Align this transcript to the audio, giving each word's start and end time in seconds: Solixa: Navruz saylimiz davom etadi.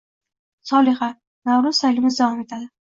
Solixa: 0.71 1.11
Navruz 1.51 1.85
saylimiz 1.85 2.21
davom 2.25 2.45
etadi. 2.49 2.73